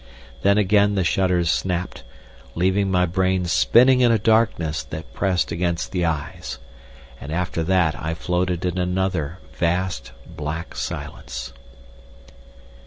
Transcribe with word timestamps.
Then 0.41 0.57
again 0.57 0.95
the 0.95 1.03
shutters 1.03 1.47
snapped, 1.51 2.01
leaving 2.55 2.89
my 2.89 3.05
brain 3.05 3.45
spinning 3.45 4.01
in 4.01 4.11
a 4.11 4.17
darkness 4.17 4.81
that 4.85 5.13
pressed 5.13 5.51
against 5.51 5.91
the 5.91 6.05
eyes. 6.05 6.57
And 7.19 7.31
after 7.31 7.61
that 7.65 7.93
I 7.95 8.15
floated 8.15 8.65
in 8.65 8.79
another 8.79 9.37
vast, 9.53 10.11
black 10.35 10.73
silence. 10.75 11.53